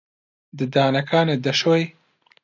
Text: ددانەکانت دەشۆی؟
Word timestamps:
ددانەکانت 0.57 1.39
دەشۆی؟ 1.45 1.83